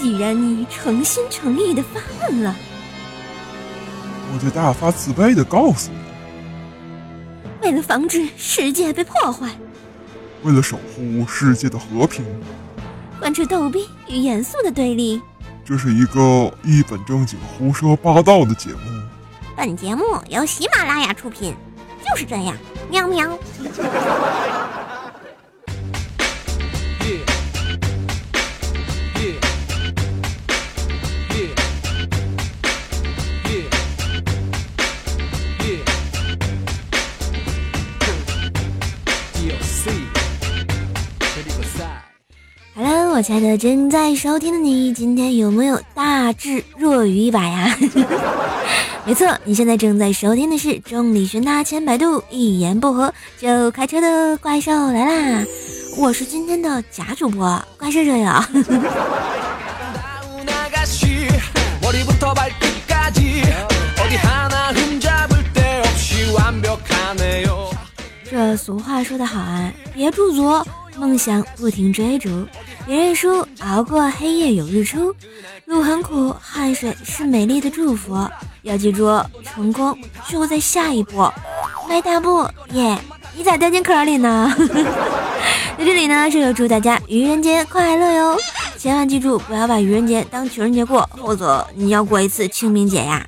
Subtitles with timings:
[0.00, 2.56] 既然你诚心诚意的发问了，
[4.32, 5.98] 我就大发慈悲的告诉你，
[7.60, 9.50] 为了防止世界被破坏，
[10.42, 12.24] 为了守护世界的和平，
[13.18, 15.20] 贯彻逗逼与严肃的对立，
[15.66, 18.78] 这是一个一本正经胡说八道的节目。
[19.54, 21.54] 本节目由喜马拉雅出品，
[22.08, 22.56] 就是这样，
[22.90, 23.38] 喵喵。
[43.20, 47.76] 我亲爱的正在收听的你，今天有没有大智若愚一把呀？
[49.04, 55.44] 没错，你现在正在收听的是众里寻他千百度，一言不合就开车的怪兽来啦！
[55.98, 58.32] 我是今天的假主播怪兽舍友。
[68.30, 70.64] 这俗话说得好啊，别驻足，
[70.96, 72.46] 梦想不停追逐。
[72.86, 75.14] 别认输，熬过黑夜有日出。
[75.66, 78.16] 路很苦，汗水是美丽的祝福。
[78.62, 79.96] 要记住，成功
[80.28, 81.30] 就在下一步。
[81.88, 82.98] 迈大步，耶！
[83.36, 84.52] 你咋掉进壳里呢？
[85.78, 88.36] 在这里呢，是要祝大家愚人节快乐哟！
[88.76, 93.26] 千万记住，不要把愚人节当情人节过，否则你要过一次清明节呀。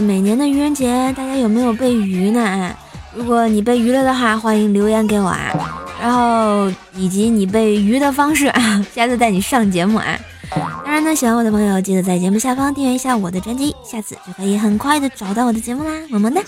[0.00, 2.74] 每年的愚人节，大家有没有被愚呢？
[3.14, 5.52] 如果你被愚了的话，欢迎留言给我啊。
[6.00, 10.18] 然后以及你被愚的方式啊， 下次带你上节目啊。
[10.84, 15.90] 当然呢，喜欢我的朋友记得在节目下方订阅一下我的专辑，下次就可以很快的找到我的节目啦。
[16.08, 16.40] 么么哒。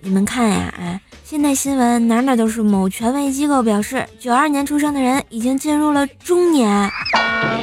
[0.00, 1.00] 你们看呀，啊。
[1.30, 6.90] 现在新闻哪哪都是某权威机构表示，九二年出生的人已经进入了中年，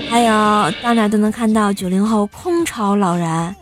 [0.07, 3.55] 还有到哪都能看到九零后空巢老人。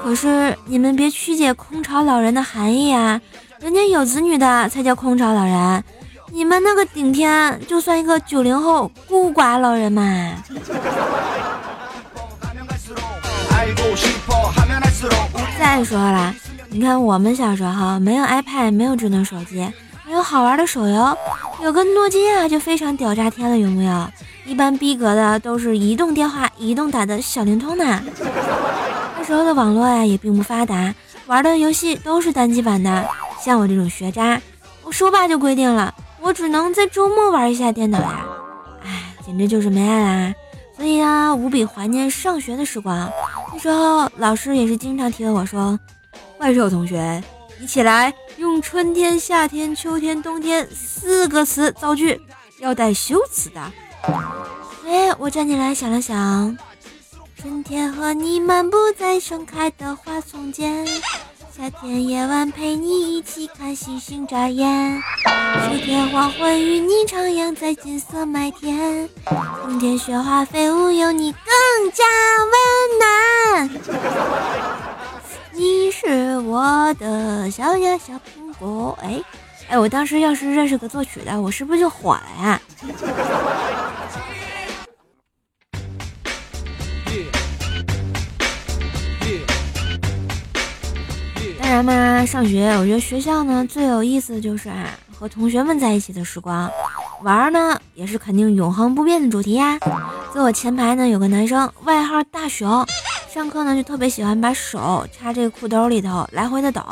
[0.00, 3.20] 可是你们别曲解空巢老人的含义啊，
[3.58, 5.82] 人家有子女的才叫空巢老人，
[6.30, 10.34] 你们那个顶天就算一个九零后孤寡老人嘛。
[15.58, 16.32] 再说了。
[16.78, 19.68] 你看，我们小时候没有 iPad，没有智能手机，
[20.06, 21.18] 没有好玩的手游，
[21.60, 24.08] 有个诺基亚就非常屌炸天了，有没有？
[24.46, 28.00] 一般逼格的都是移动电话、移动打的小灵通呢。
[29.16, 30.94] 那时候的网络呀也并不发达，
[31.26, 33.04] 玩的游戏都是单机版的。
[33.42, 34.40] 像我这种学渣，
[34.84, 38.24] 我说罢就规定了，我只能在周末玩一下电脑呀。
[38.84, 40.34] 哎，简直就是没爱啦！
[40.76, 43.10] 所以啊，无比怀念上学的时光。
[43.52, 45.76] 那时候老师也是经常提醒我说。
[46.38, 47.22] 怪兽同学，
[47.58, 52.18] 你起来，用春天、夏天、秋天、冬天四个词造句，
[52.60, 53.60] 要带修辞的。
[54.86, 56.56] 哎，我站起来想了想，
[57.36, 60.86] 春天和你漫步在盛开的花丛间，
[61.54, 65.02] 夏天夜晚陪你一起看星星眨眼，
[65.66, 69.08] 秋天黄昏与你徜徉在金色麦田，
[69.64, 72.04] 冬天雪花飞舞有你更加
[72.44, 72.54] 温
[73.00, 74.87] 暖。
[75.58, 79.20] 你是我的小呀小苹果，哎
[79.68, 82.60] 哎，我当时要是认识个作曲的，我是不是就火了呀？
[91.60, 96.70] 当然嘛，上学我觉得学校呢最有意思的就是啊，和同学们在一起的时光，
[97.22, 99.76] 玩呢也是肯定永恒不变的主题呀。
[100.32, 102.86] 坐我前排呢有个男生，外号大熊。
[103.38, 106.82] 上课呢，就特别喜欢把手插这个裤兜里头来回的抖。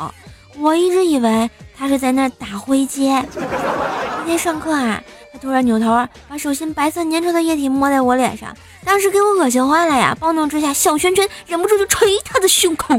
[0.57, 3.21] 我一直以为他是在那打灰阶。
[3.35, 5.03] 那天上课啊，
[5.33, 8.55] 他突然扭头，把手心白色粘稠的液体抹在我脸上，
[8.85, 10.15] 当时给我恶心坏了呀！
[10.17, 12.95] 暴怒之下，小拳拳忍不住就捶他的胸口。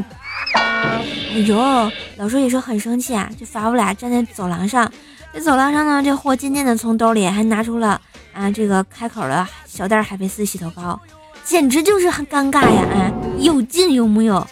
[0.54, 4.92] 哎呦，老师也是很生气啊，就罚我俩站在走廊上。
[5.32, 7.98] 在走廊上呢，这货渐渐的从兜里还拿出了
[8.34, 11.00] 啊这个开口的小袋海飞丝洗头膏。
[11.48, 12.82] 简直就是很尴尬呀！
[12.92, 14.46] 啊，有劲有木有？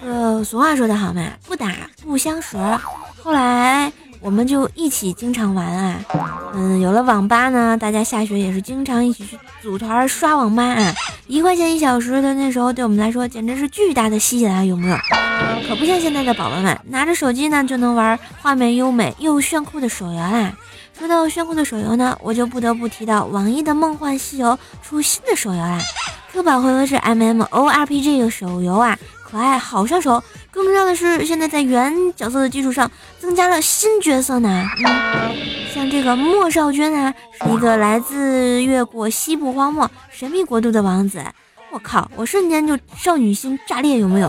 [0.00, 1.72] 这俗话说得好嘛，不打
[2.04, 2.56] 不相识。
[3.20, 5.96] 后来我们就一起经常玩啊，
[6.54, 10.94] 嗯，有了网吧呢，大家下学也是经常一起去组团刷网吧啊。
[11.26, 14.96] 一块钱一小时的那时候，对我们来说简直是巨大的吸引啊，有木有？
[15.66, 20.52] 可不像现在的宝宝们，拿着手机呢就能玩画面优美又炫酷的手游啦。
[20.98, 24.48] 说到炫酷的手游呢，我就不得不提到网易的《梦幻西游》
[24.82, 25.80] 出新的手游啦。
[26.32, 30.22] Q 宝回合制 MMORPG 手游啊，可爱，好上手。
[30.50, 34.66] 更重要的是，现在在原角色的基础上增加了新角色呢。
[34.86, 35.34] 嗯，
[35.74, 37.12] 像这个莫少君啊，
[37.42, 41.22] 是一个来自越过西部荒漠神秘国度的王子。
[41.70, 44.28] 我靠，我瞬间就少女心炸裂，有没有？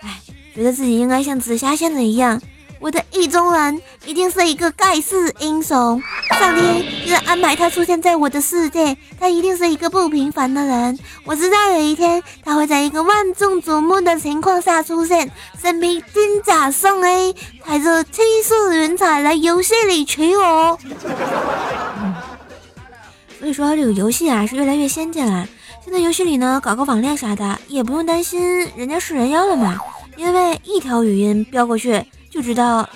[0.00, 0.20] 哎，
[0.54, 2.40] 觉得自己应该像紫霞仙子一样。
[2.84, 6.02] 我的意中人一定是一个盖世英雄，
[6.38, 10.98] 上天就是安排他出现在我的世界，他一定是一个不平凡的人。
[11.24, 17.34] 我知道有一天他会在一个万众瞩目的情况下出现，身披金甲圣 A，
[17.66, 20.78] 带着七色云彩来游戏里娶我。
[23.38, 25.48] 所以说这个游戏啊是越来越先进了，
[25.82, 29.78] 现在游戏里呢搞个网恋啥的也不用担心人家是人妖了嘛，
[30.18, 32.04] 因为一条语音飙过去。
[32.34, 32.88] 就知道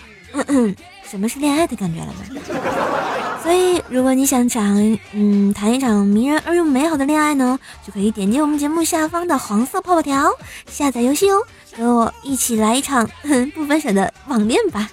[1.04, 2.14] 什么是恋爱的感觉了吗？
[3.40, 7.56] 所以，如果你想场嗯谈一场迷人而又美好的恋爱呢，
[7.86, 10.28] 就可以点击我们节目下方的黄色泡泡条
[10.66, 11.40] 下载游戏哦，
[11.76, 13.08] 和我一起来一场
[13.54, 14.88] 不分手的网恋吧。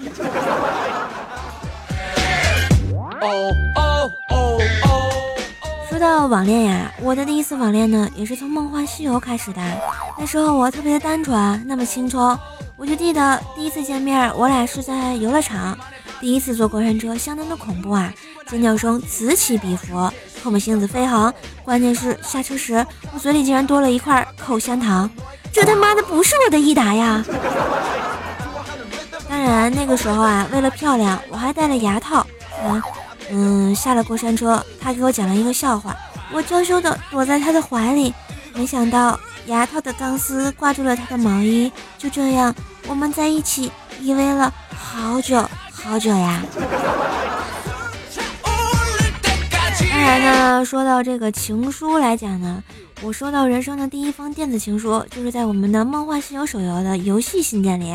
[5.95, 9.62] 说到网恋呀，我的第一次网恋呢，也是从《梦幻西游》开始的。
[10.18, 12.38] 那时候我特别的单纯，那么青葱。
[12.75, 15.77] 我就记得第一次见面，我俩是在游乐场，
[16.19, 18.13] 第一次坐过山车，相当的恐怖啊！
[18.50, 20.12] 尖叫声此起彼伏，
[20.44, 21.33] 唾沫星子飞横。
[21.63, 25.09] 关键是下车时，我嘴里竟然多了一块口香糖，
[25.53, 27.24] 这他妈的不是我的益达呀！
[29.30, 32.27] 当然那个时候啊，为了漂亮，我还戴了牙套。
[32.65, 32.83] 嗯
[33.31, 35.95] 嗯，下了过山车，他给我讲了一个笑话，
[36.31, 38.13] 我娇羞的躲在他的怀里，
[38.54, 39.19] 没想到。
[39.48, 42.51] 牙套的钢丝挂住了他的毛衣，就这样，
[42.88, 46.42] 我们在一起依偎了好久好久呀。
[49.77, 52.63] 当然呢，说到这个情书来讲呢，
[53.04, 57.92] 我收到人生的第一封电子情书，就是在我们的《梦幻西游》手游的游戏信件里。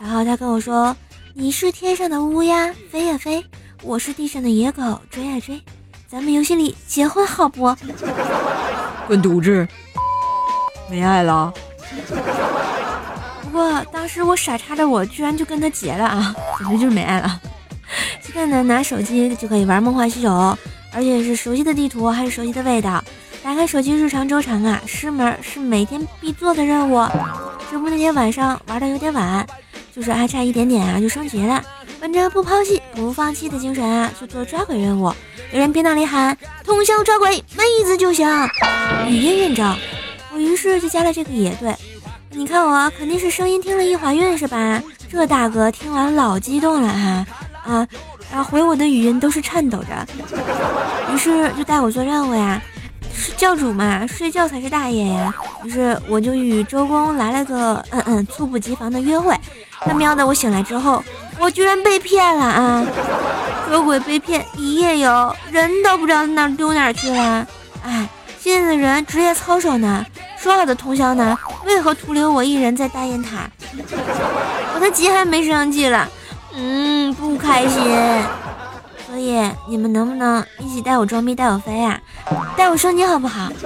[0.00, 0.96] 然后他跟我说
[1.36, 3.42] ：“你是天上的乌鸦，飞呀飞；
[3.82, 5.62] 我是地上的野狗，追呀追。
[6.08, 7.74] 咱们游戏里结婚好不？”
[9.06, 9.66] 滚犊子！
[10.90, 11.52] 没爱了，
[13.42, 17.40] 不过当时我傻叉的我居然就跟他结了啊，简直就是没爱了。
[18.22, 20.56] 现在呢，拿手机就可以玩梦幻西游，
[20.92, 23.04] 而且是熟悉的地图，还是熟悉的味道。
[23.42, 27.06] 打开手机日常周长啊，师门是每天必做的任务。
[27.70, 29.46] 这不那天晚上玩的有点晚，
[29.94, 31.62] 就是还差一点点啊就升级了。
[32.00, 35.12] 本着不抛弃不放弃的精神啊，去做抓鬼任务。
[35.52, 38.26] 有人频道里喊通宵抓鬼，妹子就行，
[39.08, 39.76] 语音认证。
[40.32, 41.74] 我于是就加了这个野队，
[42.30, 44.80] 你看我肯定是声音听了一怀孕是吧？
[45.10, 47.26] 这大哥听完老激动了哈
[47.64, 47.88] 啊，
[48.30, 50.06] 然后回我的语音都是颤抖着，
[51.12, 52.62] 于是就带我做任务呀，
[53.12, 55.34] 是教主嘛，睡觉才是大爷呀。
[55.64, 59.34] 于是我就与周公来了个嗯嗯猝不及防的约会，
[59.80, 61.02] 他喵的我醒来之后，
[61.40, 62.86] 我居然被骗了啊！
[63.68, 67.46] 捉鬼被骗一夜游，人都不知道哪丢哪去了，
[67.84, 68.08] 哎，
[68.40, 70.04] 现在的人职业操守呢？
[70.38, 71.36] 说好的通宵呢？
[71.64, 73.48] 为何徒留我一人在大雁塔？
[74.74, 76.08] 我的机还没升级了，
[76.54, 77.82] 嗯，不开心。
[79.06, 81.98] 所以你们能不能一起带我装逼，带我飞啊？
[82.56, 83.48] 带我升级好不好？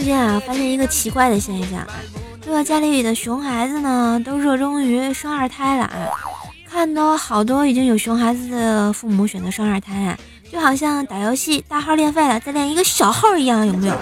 [0.00, 1.88] 最近啊，发现一个奇怪的现象啊，
[2.40, 5.92] 这个家里的熊孩子呢，都热衷于生二胎了啊。
[6.66, 10.18] 看到好多已经有熊孩子的父母选择生二胎啊，
[10.50, 13.94] 就好像打游戏大号练废了再练一个小号一样，有没有？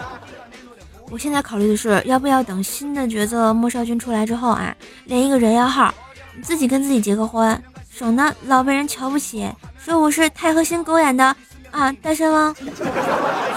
[1.10, 4.76] 我现在考虑的是，要不要等新的角色莫少君出来之后啊，
[5.06, 5.94] 练一个人妖号，
[6.42, 7.58] 自己跟自己结个婚，
[7.90, 9.50] 省得老被人瞧不起，
[9.82, 11.34] 说我是太和星狗眼的
[11.70, 12.54] 啊单身汪。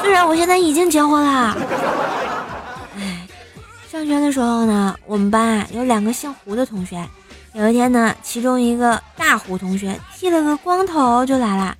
[0.01, 1.55] 虽然我现在已经结婚了，
[2.97, 3.27] 哎，
[3.91, 7.07] 上学的时候呢，我们班啊有两个姓胡的同学。
[7.53, 11.75] 有一天呢，其中一个大胡同学剃了个光头就来了。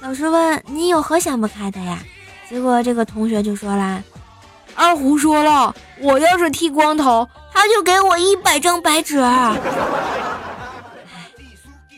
[0.00, 1.98] 老师问：“你有何想不开的呀？”
[2.48, 4.02] 结果这个同学就说啦
[4.74, 9.18] ：“二胡说了，我要是剃光头，他就给我一百张白纸。”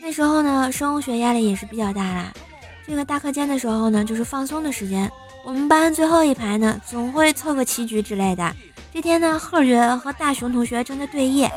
[0.03, 2.33] 那时候呢，生物学压力也是比较大啦。
[2.91, 5.09] 这个大课间的时候呢，就是放松的时间。
[5.45, 8.53] 我们班最后一排呢，总会凑个棋局之类的。
[8.93, 11.49] 这天呢，贺觉和大熊同学正在对弈。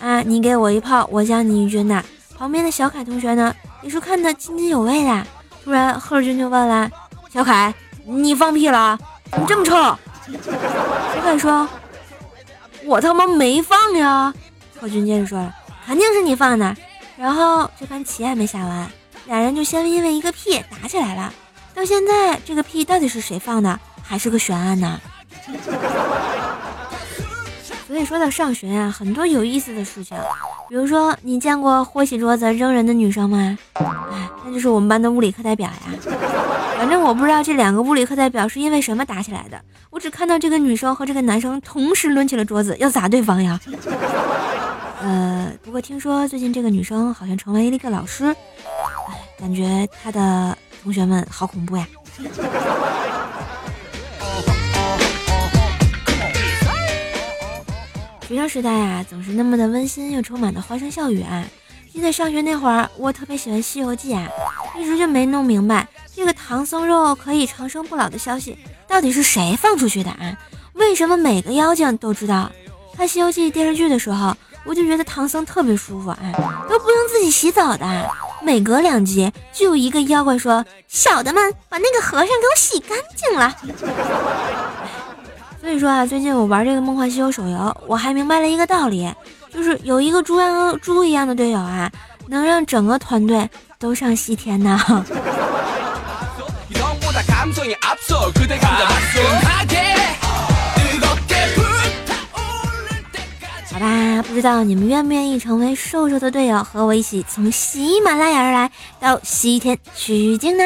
[0.00, 2.04] 啊，你给我一炮，我将你一军呐。
[2.36, 5.24] 旁边的小凯同学呢，也是看得津津有味的。
[5.62, 6.90] 突然，贺军就问了
[7.32, 7.72] ：“小凯，
[8.04, 8.98] 你放屁了？
[9.38, 9.76] 你这么臭？”
[11.14, 11.68] 小凯说
[12.84, 14.34] ：“我他妈没放呀！”
[14.80, 15.48] 贺军接着说
[15.86, 16.76] ：“肯定是你放的。”
[17.16, 18.90] 然后这盘棋还没下完，
[19.26, 21.32] 俩人就先因为一个屁打起来了。
[21.74, 25.00] 到现在这个屁到底是谁放的，还是个悬案呢。
[27.86, 30.16] 所以说到上学啊，很多有意思的事情，
[30.68, 33.58] 比如说你见过会洗桌子扔人的女生吗？
[33.74, 35.76] 哎，那就是我们班的物理课代表呀。
[36.78, 39.60] 反正我不知道这两个物理课代表是因为什么打起来的，
[39.90, 43.60] 我只看到这个女生和这个男生同时抡起了桌子要砸对方呀。
[45.00, 48.36] 呃，不过听说最近这个女生好像成为了一个老师，哎，
[49.42, 51.84] 感觉他的同学们好恐怖呀。
[58.28, 61.44] 学生时代啊，总是那么的温馨又充满的欢声笑语啊！
[61.92, 64.28] 记得上学那会儿，我特别喜欢《西游记》啊，
[64.78, 68.56] 一直就没弄明白这个唐僧肉可以长生不老的消息
[68.86, 70.38] 到底是谁放出去的啊？
[70.74, 72.48] 为什么每个妖精都知道？
[72.96, 76.18] 看《西游记》电视剧的时候，我就觉得唐僧特别舒服啊，
[76.68, 78.08] 都不用自己洗澡的，
[78.42, 83.54] 每隔两集就有一个妖怪说：“小的们，把那个和尚给我洗干净了。”
[85.60, 89.08] 所以说啊，最近我玩这个《梦幻西游》手游，我还明白了一个道理，
[89.54, 91.90] 就是有一个猪样猪一样的队友啊，
[92.26, 94.80] 能让整个团队都上西天呢。
[104.22, 110.64] 不知道你们愿不愿意成为瘦瘦的队友，和我一起从喜马拉雅而来到西天取经呢？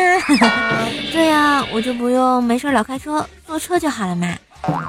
[1.12, 4.36] 这样我就不用没事老开车坐车就好了嘛。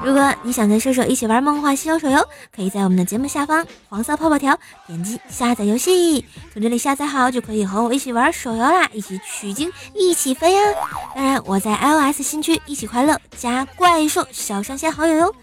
[0.04, 10.60] 如果你想跟射手一起玩《梦幻西游》手游，可以在我们的节目下方黄色泡泡条点击下载游戏，从这里下载好就可以和我一起玩手游啦，一起取经，一起飞呀！
[11.14, 15.34] 当然，我在 iOS 新区一起快乐加怪兽小上线好友哟。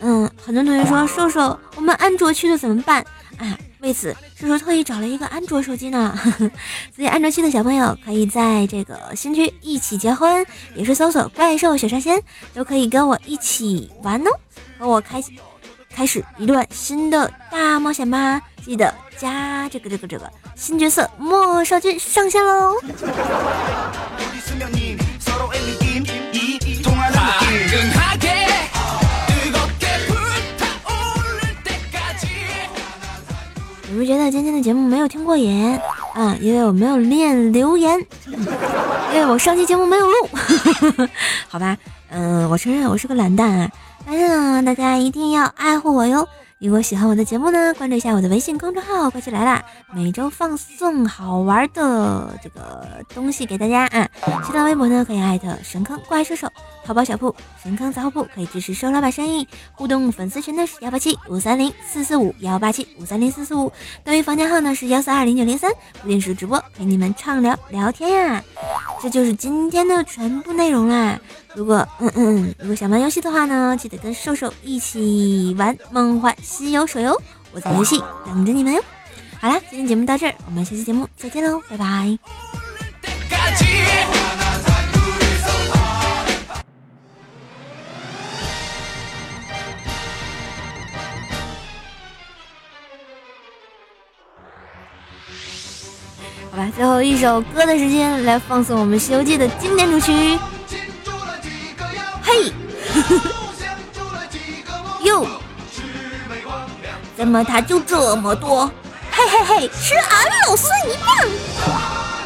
[0.00, 3.04] 嗯，很多同学说，瘦瘦，我们安卓区的怎么办
[3.38, 3.58] 啊？
[3.80, 6.50] 为此，瘦瘦特意找了一个安卓手机呢呵呵。
[6.94, 14.30] 所以，安卓区的小朋友可以在这个新区一起结婚，也是搜索“怪兽小上仙”，都可以跟我一起玩哦，
[14.78, 15.22] 和我开
[15.94, 18.40] 开始一段新的大冒险吧！
[18.62, 22.74] 记得加这个这个这个新角色莫少君上线喽。
[34.10, 35.78] 觉得今天的节目没有听过瘾？
[36.14, 40.28] 啊，因为我没有练留言， 因为我上期节目没有录，
[41.46, 41.78] 好吧？
[42.10, 43.70] 嗯，我承认我是个懒蛋啊，
[44.04, 46.26] 但是呢，大家一定要爱护我哟。
[46.58, 49.62] 如果喜欢我的节目呢，关注一下我的微信公众号“怪兽来啦”，
[49.94, 54.08] 每周放送好玩的这个东西给大家啊。
[54.44, 56.48] 新浪微博呢，可以艾特神坑怪兽手，
[56.84, 59.46] 淘宝小铺神坑杂货铺可以支持收老板生意。
[59.72, 63.72] 互动粉丝群呢是幺八七五三零四四五幺八七五三零四四五，
[64.04, 65.70] 抖音房间号呢是幺四二零九零三，
[66.02, 68.42] 不定时直播陪你们畅聊聊天呀。
[69.02, 71.18] 这就是今天的全部内容啦。
[71.54, 77.20] 如果嗯嗯，如果想玩游戏的话呢，记得跟瘦瘦一起玩《梦幻西游》手游，
[77.52, 78.82] 我在游戏等着你们哟。
[79.40, 82.18] 好啦，今天节目到这儿，我们下期节目再见喽，拜拜。
[97.02, 100.38] 一首歌的时间，来放送我们《西游记》的经典主曲。
[102.22, 102.52] 嘿，
[105.04, 105.26] 哟，
[107.16, 108.70] 怎么他就这么多？
[109.12, 111.08] 嘿嘿嘿，吃俺老孙一棒！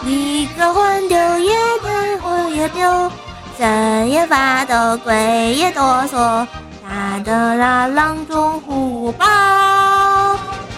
[0.07, 3.11] 一个魂丢也丢，魂也丢，
[3.57, 6.47] 神也发抖，鬼也哆嗦，
[6.87, 9.25] 打得那狼中虎豹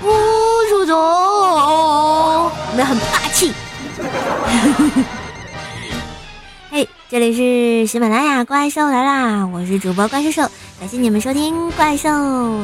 [0.03, 0.09] 无
[0.71, 0.97] 处躲。
[2.69, 2.97] 我们很
[6.71, 9.47] 嘿，这里是喜马拉雅怪兽来啦！
[9.47, 10.43] 我是主播怪兽兽，
[10.81, 12.09] 感谢你们收听怪兽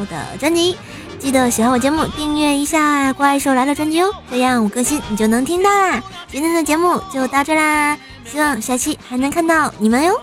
[0.05, 0.77] 的专辑，
[1.19, 6.01] 记得喜欢我节目订阅一下怪兽来了专辑哦，这样我更新你就能听到啦。
[6.31, 10.19] 今天的节目就到这啦，希望下期还能看到你们哟，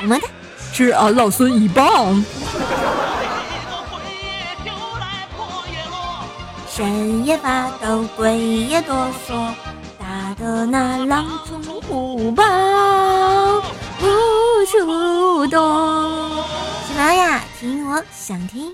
[0.00, 0.26] 么么哒，
[0.72, 2.24] 吃俺老孙一棒！
[6.74, 9.34] 神也发抖，鬼也哆嗦，
[10.34, 12.44] 的那狼虫虎豹
[14.00, 14.06] 无
[14.66, 16.44] 处躲。
[16.86, 18.70] 喜马拉雅，听我想听。